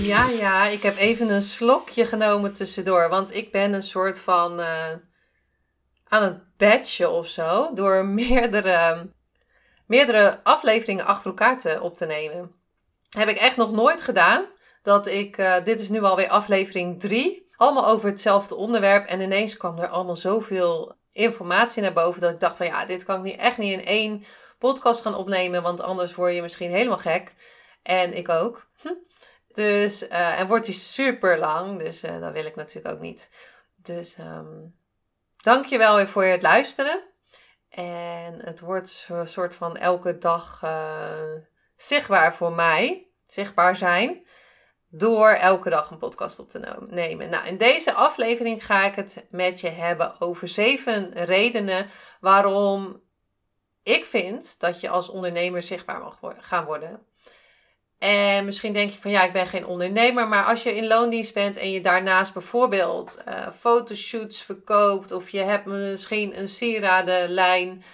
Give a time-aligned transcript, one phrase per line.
[0.00, 3.08] Ja, ja, ik heb even een slokje genomen tussendoor.
[3.08, 4.90] Want ik ben een soort van uh,
[6.04, 7.74] aan het batchen of zo.
[7.74, 9.10] Door meerdere,
[9.86, 12.52] meerdere afleveringen achter elkaar te, op te nemen.
[13.10, 14.44] Heb ik echt nog nooit gedaan.
[14.82, 17.48] Dat ik, uh, dit is nu alweer aflevering 3.
[17.56, 19.06] Allemaal over hetzelfde onderwerp.
[19.06, 22.20] En ineens kwam er allemaal zoveel informatie naar boven.
[22.20, 24.24] Dat ik dacht van ja, dit kan ik niet, echt niet in één
[24.58, 25.62] podcast gaan opnemen.
[25.62, 27.32] Want anders word je misschien helemaal gek.
[27.82, 28.68] En ik ook.
[28.82, 28.88] Hm.
[29.60, 33.28] Dus, uh, en wordt die super lang, dus uh, dat wil ik natuurlijk ook niet.
[33.76, 34.74] Dus um,
[35.36, 37.02] dank je wel weer voor het luisteren.
[37.68, 41.32] En het wordt een soort van elke dag uh,
[41.76, 44.26] zichtbaar voor mij, zichtbaar zijn,
[44.88, 47.30] door elke dag een podcast op te nemen.
[47.30, 53.02] Nou, in deze aflevering ga ik het met je hebben over zeven redenen waarom
[53.82, 57.06] ik vind dat je als ondernemer zichtbaar mag gaan worden.
[58.00, 61.34] En misschien denk je van ja, ik ben geen ondernemer, maar als je in loondienst
[61.34, 67.84] bent en je daarnaast bijvoorbeeld uh, fotoshoots verkoopt, of je hebt misschien een sieradenlijn,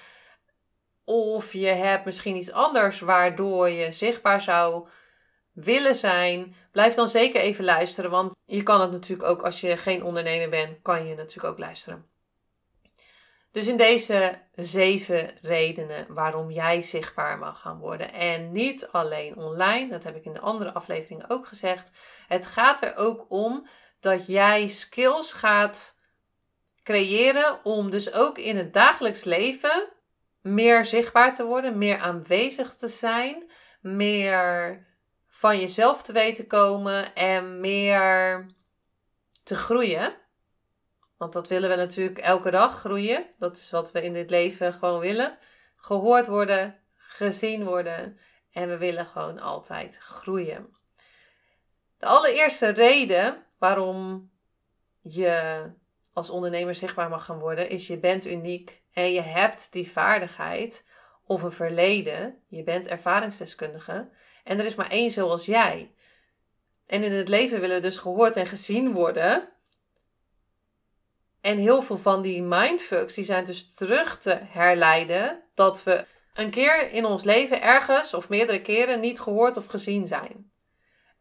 [1.05, 4.89] of je hebt misschien iets anders waardoor je zichtbaar zou
[5.53, 9.77] willen zijn, blijf dan zeker even luisteren, want je kan het natuurlijk ook als je
[9.77, 12.16] geen ondernemer bent, kan je natuurlijk ook luisteren.
[13.57, 18.12] Dus in deze zeven redenen waarom jij zichtbaar mag gaan worden.
[18.12, 21.91] En niet alleen online, dat heb ik in de andere afleveringen ook gezegd.
[22.27, 23.69] Het gaat er ook om
[24.00, 25.97] dat jij skills gaat
[26.83, 29.88] creëren om dus ook in het dagelijks leven
[30.41, 33.50] meer zichtbaar te worden, meer aanwezig te zijn,
[33.81, 34.87] meer
[35.28, 38.47] van jezelf te weten komen en meer
[39.43, 40.25] te groeien.
[41.16, 43.27] Want dat willen we natuurlijk elke dag groeien.
[43.38, 45.38] Dat is wat we in dit leven gewoon willen.
[45.77, 48.19] Gehoord worden, gezien worden.
[48.53, 50.75] En we willen gewoon altijd groeien.
[51.99, 54.31] De allereerste reden waarom
[55.00, 55.65] je
[56.12, 60.84] als ondernemer zichtbaar mag gaan worden, is je bent uniek en je hebt die vaardigheid
[61.25, 62.43] of een verleden.
[62.47, 64.09] Je bent ervaringsdeskundige
[64.44, 65.94] en er is maar één zoals jij.
[66.87, 69.49] En in het leven willen we dus gehoord en gezien worden
[71.47, 76.51] en heel veel van die mindfucks, die zijn dus terug te herleiden dat we een
[76.51, 80.51] keer in ons leven ergens of meerdere keren niet gehoord of gezien zijn.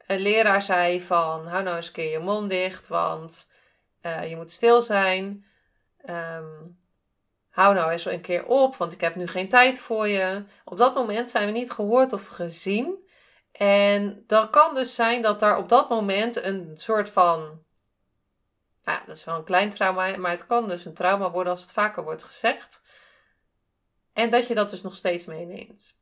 [0.06, 3.48] Een leraar zei van, hou nou eens een keer je mond dicht, want
[4.02, 5.46] uh, je moet stil zijn.
[6.10, 6.80] Um,
[7.50, 10.44] hou nou eens een keer op, want ik heb nu geen tijd voor je.
[10.64, 13.08] Op dat moment zijn we niet gehoord of gezien.
[13.52, 17.65] En dan kan dus zijn dat er op dat moment een soort van
[18.86, 21.52] nou ja, dat is wel een klein trauma, maar het kan dus een trauma worden
[21.52, 22.82] als het vaker wordt gezegd.
[24.14, 25.96] En dat je dat dus nog steeds meeneemt.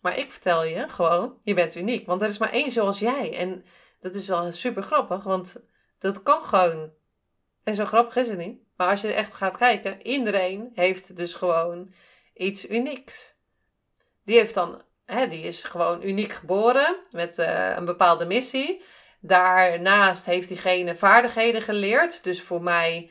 [0.00, 2.06] Maar ik vertel je gewoon, je bent uniek.
[2.06, 3.36] Want er is maar één zoals jij.
[3.36, 3.64] En
[4.00, 5.56] dat is wel super grappig, want
[5.98, 6.92] dat kan gewoon.
[7.64, 8.60] En zo grappig is het niet.
[8.76, 11.92] Maar als je echt gaat kijken, iedereen heeft dus gewoon
[12.34, 13.34] iets unieks.
[14.24, 18.82] Die heeft dan, hè, die is gewoon uniek geboren met uh, een bepaalde missie.
[19.20, 22.24] Daarnaast heeft diegene vaardigheden geleerd.
[22.24, 23.10] Dus voor mij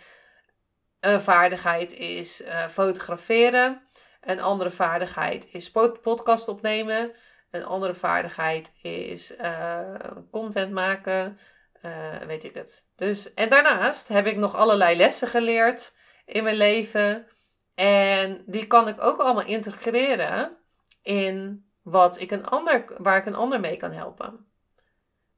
[0.99, 3.87] een vaardigheid is uh, fotograferen.
[4.21, 7.11] Een andere vaardigheid is podcast opnemen.
[7.51, 9.95] Een andere vaardigheid is uh,
[10.31, 11.37] content maken.
[11.85, 12.85] Uh, weet ik het.
[12.95, 15.93] Dus, en daarnaast heb ik nog allerlei lessen geleerd
[16.25, 17.27] in mijn leven.
[17.75, 20.57] En die kan ik ook allemaal integreren
[21.01, 24.46] in wat ik een ander, waar ik een ander mee kan helpen.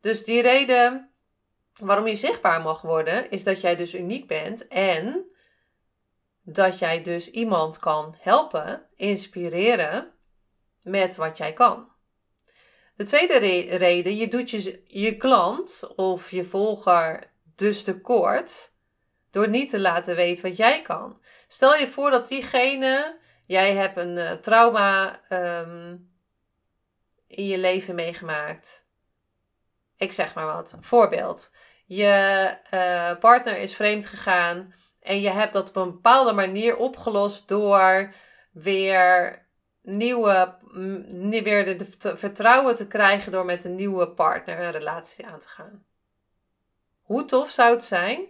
[0.02, 1.10] Dus die reden
[1.80, 5.32] waarom je zichtbaar mag worden, is dat jij dus uniek bent en
[6.42, 10.12] dat jij dus iemand kan helpen, inspireren
[10.82, 11.92] met wat jij kan.
[12.96, 13.38] De tweede
[13.78, 18.72] reden, je doet je, je klant of je volger dus tekort
[19.32, 21.22] door niet te laten weten wat jij kan.
[21.48, 25.22] Stel je voor dat diegene, jij hebt een uh, trauma
[25.62, 26.12] um,
[27.28, 28.88] in je leven meegemaakt
[30.00, 30.76] ik zeg maar wat.
[30.80, 31.52] Voorbeeld.
[31.86, 37.48] Je uh, partner is vreemd gegaan en je hebt dat op een bepaalde manier opgelost
[37.48, 38.14] door
[38.52, 39.46] weer
[39.82, 45.26] nieuwe, mm, weer de, de vertrouwen te krijgen door met een nieuwe partner een relatie
[45.26, 45.86] aan te gaan.
[47.02, 48.26] Hoe tof zou het zijn?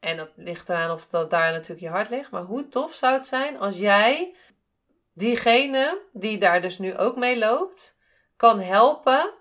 [0.00, 2.30] En dat ligt eraan of dat daar natuurlijk je hart ligt.
[2.30, 4.36] Maar hoe tof zou het zijn als jij
[5.12, 7.98] diegene die daar dus nu ook mee loopt,
[8.36, 9.34] kan helpen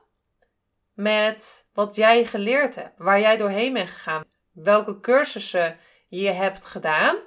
[0.95, 5.77] met wat jij geleerd hebt, waar jij doorheen bent gegaan, welke cursussen
[6.07, 7.17] je hebt gedaan,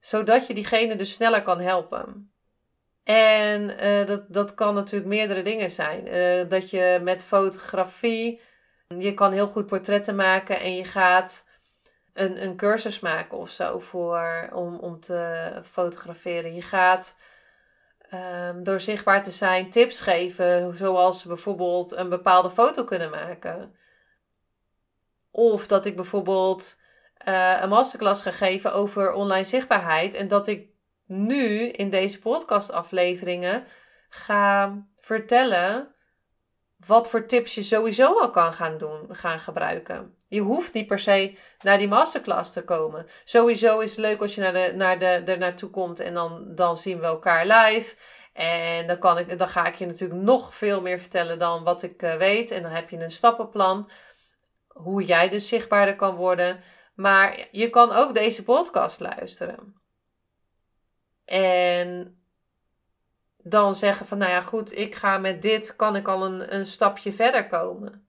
[0.00, 2.30] zodat je diegene dus sneller kan helpen.
[3.04, 6.06] En uh, dat, dat kan natuurlijk meerdere dingen zijn.
[6.06, 8.40] Uh, dat je met fotografie,
[8.98, 11.46] je kan heel goed portretten maken en je gaat
[12.12, 16.54] een, een cursus maken of zo voor, om, om te fotograferen.
[16.54, 17.14] Je gaat
[18.14, 23.74] um, door zichtbaar te zijn tips geven, zoals bijvoorbeeld een bepaalde foto kunnen maken.
[25.30, 26.76] Of dat ik bijvoorbeeld
[27.28, 30.68] uh, een masterclass ga geven over online zichtbaarheid en dat ik
[31.06, 33.64] nu in deze podcastafleveringen
[34.08, 35.94] ga vertellen
[36.86, 40.15] wat voor tips je sowieso al kan gaan doen, gaan gebruiken.
[40.28, 43.06] Je hoeft niet per se naar die masterclass te komen.
[43.24, 46.54] Sowieso is het leuk als je naar de, naar de, er naartoe komt en dan,
[46.54, 47.94] dan zien we elkaar live.
[48.32, 51.82] En dan, kan ik, dan ga ik je natuurlijk nog veel meer vertellen dan wat
[51.82, 52.50] ik uh, weet.
[52.50, 53.90] En dan heb je een stappenplan.
[54.66, 56.60] Hoe jij dus zichtbaarder kan worden.
[56.94, 59.80] Maar je kan ook deze podcast luisteren.
[61.24, 62.20] En
[63.38, 66.66] dan zeggen van, nou ja, goed, ik ga met dit, kan ik al een, een
[66.66, 68.05] stapje verder komen.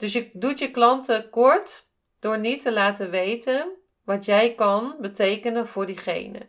[0.00, 1.86] Dus je doet je klanten kort
[2.20, 6.46] door niet te laten weten wat jij kan betekenen voor diegene.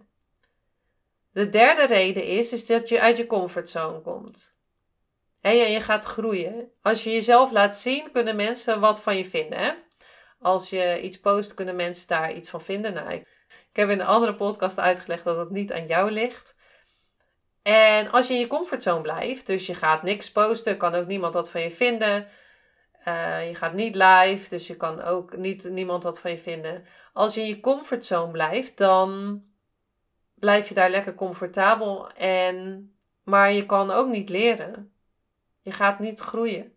[1.32, 4.56] De derde reden is, is dat je uit je comfortzone komt.
[5.42, 6.72] En je gaat groeien.
[6.82, 9.60] Als je jezelf laat zien, kunnen mensen wat van je vinden.
[9.60, 9.72] Hè?
[10.40, 12.94] Als je iets post, kunnen mensen daar iets van vinden.
[12.94, 13.26] Nou, ik
[13.74, 16.56] heb in een andere podcast uitgelegd dat het niet aan jou ligt.
[17.62, 21.34] En als je in je comfortzone blijft, dus je gaat niks posten, kan ook niemand
[21.34, 22.28] wat van je vinden.
[23.08, 26.86] Uh, je gaat niet live, dus je kan ook niet niemand wat van je vinden.
[27.14, 29.42] Als je in je comfortzone blijft, dan
[30.36, 32.90] blijf je daar lekker comfortabel en
[33.24, 34.94] maar je kan ook niet leren.
[35.62, 36.74] Je gaat niet groeien.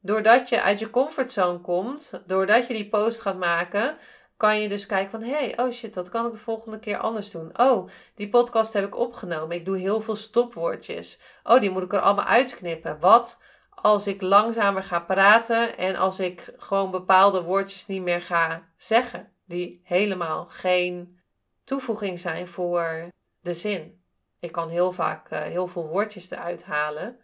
[0.00, 3.96] Doordat je uit je comfortzone komt, doordat je die post gaat maken,
[4.36, 7.30] kan je dus kijken van, hey, oh shit, dat kan ik de volgende keer anders
[7.30, 7.58] doen.
[7.58, 9.56] Oh, die podcast heb ik opgenomen.
[9.56, 11.20] Ik doe heel veel stopwoordjes.
[11.42, 13.00] Oh, die moet ik er allemaal uitknippen.
[13.00, 13.38] Wat
[13.82, 19.32] als ik langzamer ga praten en als ik gewoon bepaalde woordjes niet meer ga zeggen,
[19.44, 21.20] die helemaal geen
[21.64, 23.08] toevoeging zijn voor
[23.40, 24.02] de zin.
[24.40, 27.18] Ik kan heel vaak uh, heel veel woordjes eruit halen.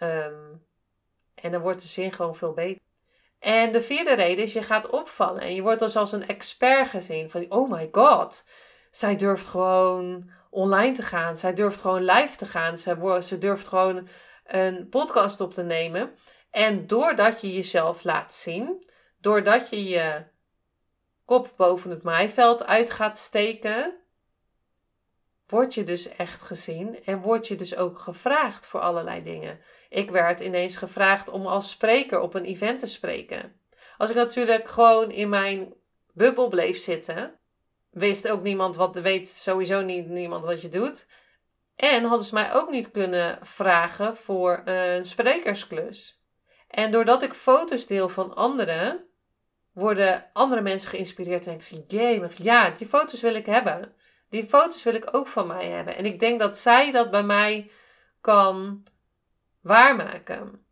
[0.00, 0.64] Um,
[1.34, 2.82] en dan wordt de zin gewoon veel beter.
[3.38, 5.40] En de vierde reden is, je gaat opvallen.
[5.40, 7.30] En je wordt dus als een expert gezien.
[7.30, 8.44] Van, oh my god,
[8.90, 11.38] zij durft gewoon online te gaan.
[11.38, 12.76] Zij durft gewoon live te gaan.
[12.76, 14.08] Zij, ze durft gewoon
[14.46, 16.14] een podcast op te nemen.
[16.50, 18.88] En doordat je jezelf laat zien,
[19.20, 20.24] doordat je je
[21.24, 23.94] kop boven het maaiveld uit gaat steken,
[25.46, 29.60] word je dus echt gezien en word je dus ook gevraagd voor allerlei dingen.
[29.88, 33.60] Ik werd ineens gevraagd om als spreker op een event te spreken.
[33.96, 35.74] Als ik natuurlijk gewoon in mijn
[36.12, 37.38] bubbel bleef zitten,
[37.90, 41.06] wist ook niemand wat, weet sowieso niet niemand wat je doet.
[41.76, 46.20] En hadden ze mij ook niet kunnen vragen voor een sprekersklus.
[46.68, 49.04] En doordat ik foto's deel van anderen,
[49.72, 51.84] worden andere mensen geïnspireerd en ik zie,
[52.36, 53.94] ja, die foto's wil ik hebben.
[54.28, 55.96] Die foto's wil ik ook van mij hebben.
[55.96, 57.70] En ik denk dat zij dat bij mij
[58.20, 58.82] kan
[59.60, 60.64] waarmaken.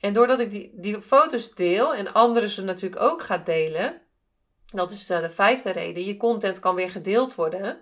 [0.00, 4.02] En doordat ik die, die foto's deel en anderen ze natuurlijk ook gaat delen,
[4.72, 7.80] dat is de vijfde reden, je content kan weer gedeeld worden.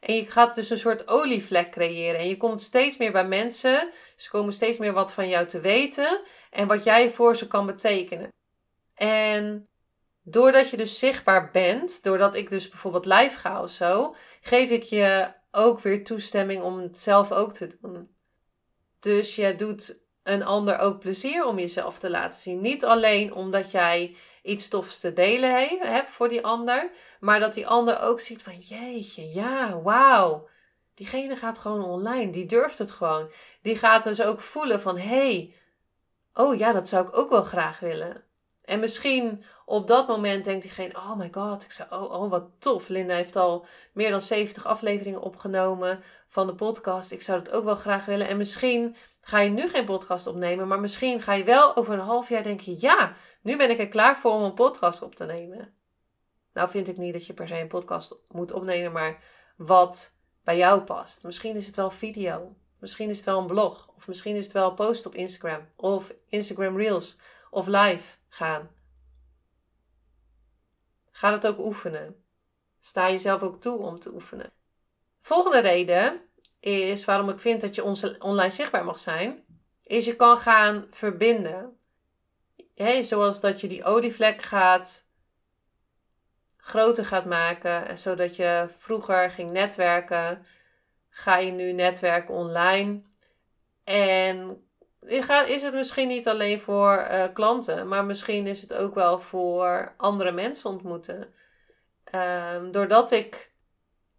[0.00, 2.20] En je gaat dus een soort olievlek creëren.
[2.20, 3.90] En je komt steeds meer bij mensen.
[4.16, 6.20] Ze komen steeds meer wat van jou te weten.
[6.50, 8.32] En wat jij voor ze kan betekenen.
[8.94, 9.68] En
[10.22, 14.82] doordat je dus zichtbaar bent, doordat ik dus bijvoorbeeld live ga of zo, geef ik
[14.82, 18.16] je ook weer toestemming om het zelf ook te doen.
[18.98, 22.60] Dus je doet een ander ook plezier om jezelf te laten zien.
[22.60, 27.66] Niet alleen omdat jij iets tofs te delen hebt voor die ander, maar dat die
[27.66, 30.48] ander ook ziet van jeetje, ja, wauw.
[30.94, 33.30] Diegene gaat gewoon online, die durft het gewoon.
[33.62, 35.54] Die gaat dus ook voelen van hé, hey,
[36.34, 38.24] oh ja, dat zou ik ook wel graag willen.
[38.64, 42.44] En misschien op dat moment denkt diegene: Oh my god, ik zou, oh, oh wat
[42.58, 42.88] tof.
[42.88, 47.12] Linda heeft al meer dan 70 afleveringen opgenomen van de podcast.
[47.12, 48.28] Ik zou het ook wel graag willen.
[48.28, 52.00] En misschien ga je nu geen podcast opnemen, maar misschien ga je wel over een
[52.00, 55.24] half jaar denken: Ja, nu ben ik er klaar voor om een podcast op te
[55.24, 55.74] nemen.
[56.52, 59.22] Nou vind ik niet dat je per se een podcast moet opnemen, maar
[59.56, 60.12] wat
[60.44, 61.22] bij jou past.
[61.24, 62.54] Misschien is het wel video.
[62.78, 63.90] Misschien is het wel een blog.
[63.96, 65.68] Of misschien is het wel een post op Instagram.
[65.76, 67.16] Of Instagram Reels.
[67.50, 68.79] Of live gaan.
[71.20, 72.24] Ga het ook oefenen.
[72.78, 74.52] Sta jezelf ook toe om te oefenen.
[75.20, 76.20] Volgende reden
[76.60, 77.82] is waarom ik vind dat je
[78.18, 79.44] online zichtbaar mag zijn.
[79.82, 81.78] Is je kan gaan verbinden.
[83.00, 85.06] Zoals dat je die olievlek gaat
[86.56, 87.98] groter gaat maken.
[87.98, 90.46] Zodat je vroeger ging netwerken,
[91.08, 93.02] ga je nu netwerken online.
[93.84, 94.68] En
[95.00, 99.94] is het misschien niet alleen voor uh, klanten, maar misschien is het ook wel voor
[99.96, 101.34] andere mensen ontmoeten.
[102.54, 103.52] Um, doordat ik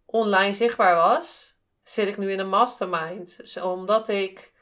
[0.06, 3.36] online zichtbaar was, zit ik nu in een mastermind.
[3.36, 4.52] Dus omdat ik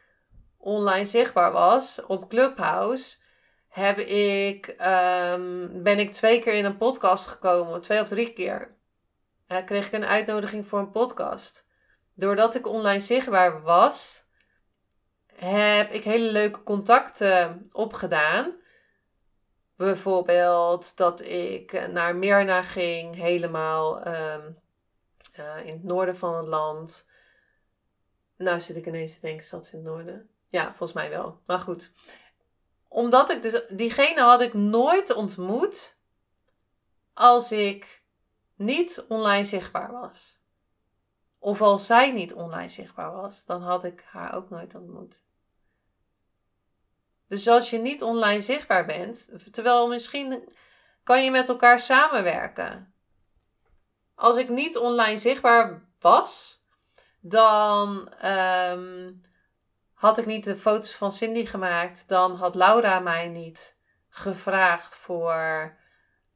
[0.56, 3.16] online zichtbaar was op Clubhouse,
[3.68, 4.76] heb ik,
[5.32, 8.76] um, ben ik twee keer in een podcast gekomen, twee of drie keer.
[9.48, 11.66] Uh, kreeg ik een uitnodiging voor een podcast.
[12.14, 14.24] Doordat ik online zichtbaar was,
[15.44, 18.52] heb ik hele leuke contacten opgedaan.
[19.76, 24.58] Bijvoorbeeld dat ik naar Mirna ging, helemaal um,
[25.38, 27.08] uh, in het noorden van het land.
[28.36, 30.28] Nou zit ik ineens te denken, zat ze in het noorden?
[30.48, 31.40] Ja, volgens mij wel.
[31.46, 31.90] Maar goed
[32.90, 35.98] omdat ik dus, diegene had ik nooit ontmoet
[37.14, 38.02] als ik
[38.54, 40.40] niet online zichtbaar was.
[41.38, 45.22] Of als zij niet online zichtbaar was, dan had ik haar ook nooit ontmoet.
[47.30, 50.54] Dus als je niet online zichtbaar bent, terwijl misschien
[51.02, 52.94] kan je met elkaar samenwerken.
[54.14, 56.60] Als ik niet online zichtbaar was,
[57.20, 59.20] dan um,
[59.94, 63.76] had ik niet de foto's van Cindy gemaakt, dan had Laura mij niet
[64.08, 65.78] gevraagd voor.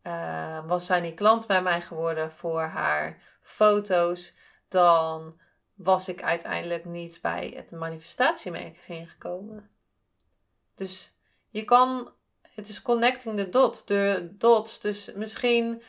[0.02, 4.34] Uh, was zij niet klant bij mij geworden voor haar foto's,
[4.68, 5.40] dan
[5.74, 9.70] was ik uiteindelijk niet bij het manifestatiemagazine gekomen.
[10.74, 11.12] Dus
[11.50, 12.12] je kan,
[12.54, 14.80] het is connecting the dot, de dots.
[14.80, 15.82] Dus misschien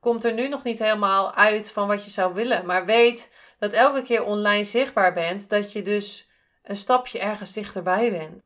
[0.00, 3.72] komt er nu nog niet helemaal uit van wat je zou willen, maar weet dat
[3.72, 6.28] elke keer online zichtbaar bent, dat je dus
[6.62, 8.42] een stapje ergens dichterbij bent.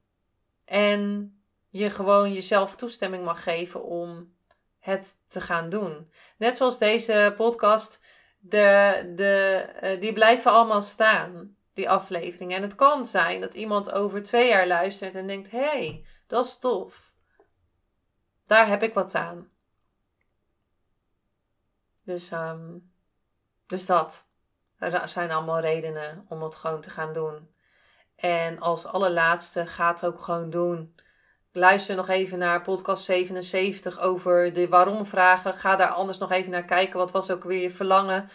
[0.65, 1.35] En
[1.69, 4.35] je gewoon jezelf toestemming mag geven om
[4.79, 6.11] het te gaan doen.
[6.37, 7.99] Net zoals deze podcast,
[8.39, 12.57] de, de, eh, die blijven allemaal staan, die afleveringen.
[12.57, 16.47] En het kan zijn dat iemand over twee jaar luistert en denkt: hé, hey, dat
[16.47, 17.13] is tof.
[18.45, 19.51] Daar heb ik wat aan.
[22.05, 22.93] Dus, um,
[23.67, 24.29] dus dat.
[24.79, 27.55] Er zijn allemaal redenen om het gewoon te gaan doen.
[28.17, 30.95] En als allerlaatste, ga het ook gewoon doen.
[31.53, 35.55] Luister nog even naar podcast 77 over de waarom-vragen.
[35.55, 36.99] Ga daar anders nog even naar kijken.
[36.99, 38.29] Wat was ook weer je verlangen?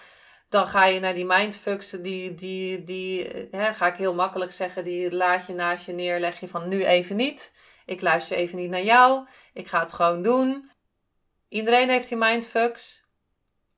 [0.50, 1.90] Dan ga je naar die mindfucks.
[1.90, 4.84] Die, die, die hè, ga ik heel makkelijk zeggen.
[4.84, 6.20] Die laat je naast je neer.
[6.20, 7.54] Leg je van nu even niet.
[7.86, 9.28] Ik luister even niet naar jou.
[9.54, 10.72] Ik ga het gewoon doen.
[11.50, 13.04] Iedereen heeft die mindfucks.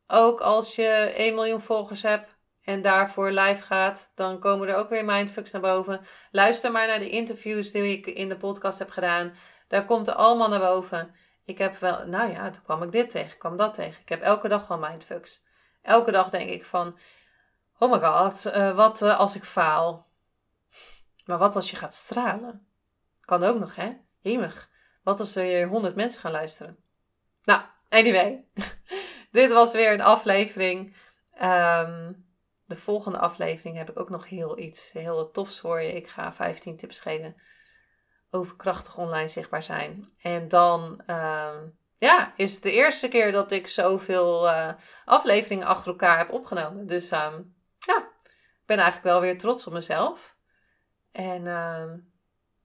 [0.08, 4.90] Ook als je 1 miljoen volgers hebt en daarvoor live gaat, dan komen er ook
[4.90, 6.02] weer mindfucks naar boven.
[6.32, 9.34] Luister maar naar de interviews die ik in de podcast heb gedaan.
[9.68, 11.16] Daar komt er allemaal naar boven.
[11.46, 14.02] Ik heb wel, nou ja, toen kwam ik dit tegen, kwam dat tegen.
[14.02, 15.46] Ik heb elke dag wel mindfucks.
[15.88, 16.98] Elke dag denk ik van,
[17.78, 20.08] oh my god, uh, wat uh, als ik faal?
[21.26, 22.68] Maar wat als je gaat stralen?
[23.22, 23.98] Kan ook nog, hè?
[24.22, 24.70] Hemig.
[25.04, 26.78] Wat als er hier honderd mensen gaan luisteren?
[27.44, 28.46] Nou, anyway.
[29.32, 30.96] dit was weer een aflevering.
[31.42, 32.26] Um,
[32.66, 35.94] de volgende aflevering heb ik ook nog heel iets heel tofs voor je.
[35.94, 37.36] Ik ga 15 tips geven
[38.30, 40.10] over krachtig online zichtbaar zijn.
[40.22, 41.68] En dan ehm,
[41.98, 44.74] ja, is het de eerste keer dat ik zoveel uh,
[45.06, 46.86] afleveringen achter elkaar heb opgenomen.
[46.86, 47.42] Dus ehm,
[47.78, 50.36] ja, ik ben eigenlijk wel weer trots op mezelf.
[51.12, 51.98] En ehm,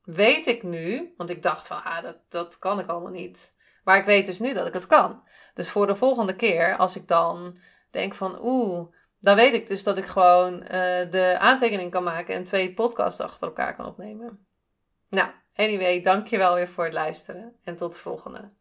[0.02, 3.54] weet ik nu, want ik dacht van, ah, dat, dat kan ik allemaal niet.
[3.84, 5.22] Maar ik weet dus nu dat ik het kan.
[5.54, 7.56] Dus voor de volgende keer, als ik dan
[7.90, 10.68] denk van, oeh, dan weet ik dus dat ik gewoon uh,
[11.10, 14.46] de aantekening kan maken en twee podcasts achter elkaar kan opnemen.
[15.08, 18.60] Nou, anyway, dankjewel weer voor het luisteren en tot de volgende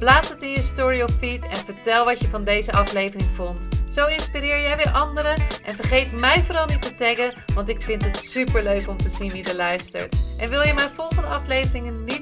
[0.00, 3.68] Plaats het in je story of feed en vertel wat je van deze aflevering vond.
[3.88, 8.04] Zo inspireer jij weer anderen en vergeet mij vooral niet te taggen, want ik vind
[8.04, 10.16] het super leuk om te zien wie er luistert.
[10.38, 12.09] En wil je mijn volgende afleveringen niet